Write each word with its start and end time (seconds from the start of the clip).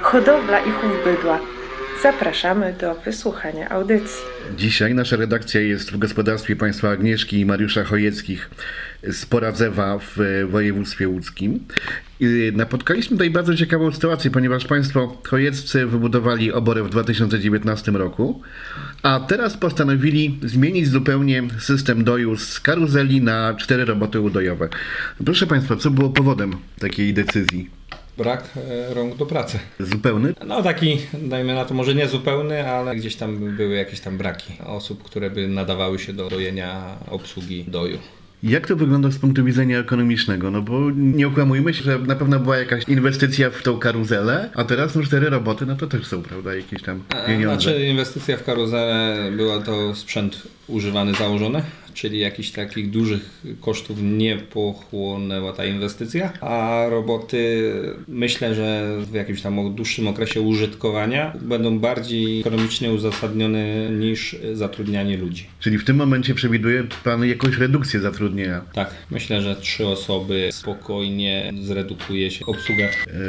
hodowla 0.00 0.58
i 0.58 0.70
chów 0.70 0.92
bydła. 1.04 1.40
Zapraszamy 2.02 2.74
do 2.80 2.94
wysłuchania 2.94 3.68
audycji. 3.68 4.20
Dzisiaj 4.56 4.94
nasza 4.94 5.16
redakcja 5.16 5.60
jest 5.60 5.92
w 5.92 5.98
gospodarstwie 5.98 6.56
państwa 6.56 6.90
Agnieszki 6.90 7.40
i 7.40 7.46
Mariusza 7.46 7.84
Chojeckich 7.84 8.50
z 9.02 9.26
Poradzewa 9.26 9.98
w 9.98 10.16
województwie 10.50 11.08
łódzkim. 11.08 11.64
Napotkaliśmy 12.52 13.16
tutaj 13.16 13.30
bardzo 13.30 13.54
ciekawą 13.54 13.92
sytuację, 13.92 14.30
ponieważ 14.30 14.64
państwo 14.64 15.22
chojeccy 15.26 15.86
wybudowali 15.86 16.52
oborę 16.52 16.82
w 16.82 16.90
2019 16.90 17.92
roku, 17.92 18.42
a 19.02 19.20
teraz 19.20 19.56
postanowili 19.56 20.38
zmienić 20.42 20.88
zupełnie 20.88 21.42
system 21.58 22.04
doju 22.04 22.36
z 22.36 22.60
karuzeli 22.60 23.22
na 23.22 23.54
cztery 23.54 23.84
roboty 23.84 24.20
udojowe. 24.20 24.68
Proszę 25.24 25.46
państwa, 25.46 25.76
co 25.76 25.90
było 25.90 26.10
powodem 26.10 26.56
takiej 26.80 27.14
decyzji? 27.14 27.70
Brak 28.18 28.44
e, 28.56 28.94
rąk 28.94 29.16
do 29.16 29.26
pracy. 29.26 29.58
Zupełny? 29.80 30.34
No 30.46 30.62
taki, 30.62 30.98
dajmy 31.22 31.54
na 31.54 31.64
to, 31.64 31.74
może 31.74 31.94
nie 31.94 32.08
zupełny, 32.08 32.68
ale 32.70 32.96
gdzieś 32.96 33.16
tam 33.16 33.56
były 33.56 33.76
jakieś 33.76 34.00
tam 34.00 34.18
braki 34.18 34.52
osób, 34.66 35.02
które 35.02 35.30
by 35.30 35.48
nadawały 35.48 35.98
się 35.98 36.12
do 36.12 36.28
dojenia 36.28 36.96
obsługi 37.10 37.64
doju. 37.68 37.98
Jak 38.42 38.66
to 38.66 38.76
wygląda 38.76 39.10
z 39.10 39.18
punktu 39.18 39.44
widzenia 39.44 39.78
ekonomicznego? 39.78 40.50
No 40.50 40.62
bo 40.62 40.90
nie 40.96 41.26
okłamujmy 41.26 41.74
się, 41.74 41.82
że 41.82 41.98
na 41.98 42.14
pewno 42.16 42.40
była 42.40 42.58
jakaś 42.58 42.84
inwestycja 42.88 43.50
w 43.50 43.62
tą 43.62 43.78
karuzelę, 43.78 44.50
a 44.54 44.64
teraz 44.64 44.94
no 44.94 45.02
cztery 45.02 45.30
roboty, 45.30 45.66
no 45.66 45.76
to 45.76 45.86
też 45.86 46.06
są, 46.06 46.22
prawda, 46.22 46.54
jakieś 46.54 46.82
tam 46.82 47.02
pieniądze. 47.26 47.62
Znaczy 47.62 47.86
inwestycja 47.86 48.36
w 48.36 48.44
karuzelę 48.44 49.16
była 49.36 49.60
to 49.60 49.94
sprzęt 49.94 50.42
używany, 50.68 51.14
założony, 51.14 51.62
czyli 51.94 52.18
jakichś 52.18 52.50
takich 52.50 52.90
dużych 52.90 53.42
kosztów 53.60 53.98
nie 54.02 54.36
pochłonęła 54.36 55.52
ta 55.52 55.64
inwestycja, 55.64 56.32
a 56.40 56.86
roboty 56.90 57.72
myślę, 58.08 58.54
że 58.54 58.96
w 59.10 59.14
jakimś 59.14 59.42
tam 59.42 59.74
dłuższym 59.74 60.08
okresie 60.08 60.40
użytkowania 60.40 61.32
będą 61.40 61.78
bardziej 61.78 62.40
ekonomicznie 62.40 62.92
uzasadnione 62.92 63.90
niż 63.90 64.36
zatrudnianie 64.52 65.16
ludzi. 65.16 65.46
Czyli 65.60 65.78
w 65.78 65.84
tym 65.84 65.96
momencie 65.96 66.34
przewiduje 66.34 66.84
Pan 67.04 67.24
jakąś 67.24 67.56
redukcję 67.58 68.00
zatrudnienia? 68.00 68.60
Tak, 68.74 68.94
myślę, 69.10 69.42
że 69.42 69.56
trzy 69.56 69.86
osoby 69.86 70.48
spokojnie 70.52 71.52
zredukuje 71.62 72.30
się 72.30 72.46
obsługę 72.46 72.88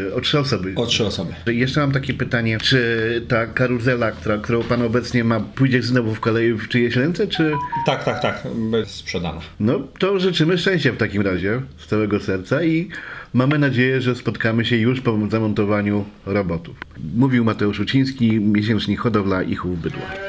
E, 0.09 0.14
O 0.16 0.21
trzy 0.21 0.39
osoby. 0.39 0.73
o 0.75 0.86
trzy 0.86 1.05
osoby. 1.05 1.33
Jeszcze 1.47 1.80
mam 1.80 1.92
takie 1.92 2.14
pytanie, 2.14 2.58
czy 2.64 2.80
ta 3.27 3.45
karuzela, 3.47 4.11
która, 4.11 4.38
którą 4.38 4.64
Pan 4.64 4.81
obecnie 4.81 5.23
ma, 5.23 5.39
pójdzie 5.39 5.81
znowu 5.81 6.16
w 6.16 6.19
kolei 6.19 6.53
w 6.53 6.67
czyjeś 6.67 6.95
ręce, 6.95 7.27
czy... 7.30 7.53
Tak, 7.85 8.03
tak, 8.03 8.22
tak, 8.22 8.47
będzie 8.72 8.89
sprzedana. 8.89 9.41
No 9.59 9.80
to 9.99 10.19
życzymy 10.19 10.58
szczęścia 10.58 10.91
w 10.91 10.97
takim 10.97 11.22
razie, 11.22 11.61
z 11.77 11.88
całego 11.88 12.19
serca 12.19 12.63
i 12.63 12.89
mamy 13.33 13.59
nadzieję, 13.59 14.02
że 14.02 14.16
spotkamy 14.16 14.66
się 14.66 14.77
już 14.77 15.02
po 15.02 15.17
zamontowaniu 15.30 16.05
robotów. 16.25 16.75
Mówił 17.16 17.45
Mateusz 17.45 17.80
Uciński, 17.80 18.39
miesięcznik 18.39 18.99
Hodowla 18.99 19.44
i 19.44 19.55
Chów 19.55 19.81
Bydła. 19.81 20.28